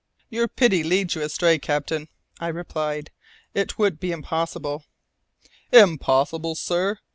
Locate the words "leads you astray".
0.83-1.59